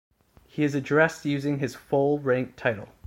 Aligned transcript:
He 0.47 0.63
is 0.63 0.73
addressed 0.73 1.25
using 1.25 1.59
his 1.59 1.75
full 1.75 2.17
rank 2.17 2.55
title. 2.55 2.89